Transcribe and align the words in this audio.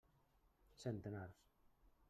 Centenars. 0.83 1.39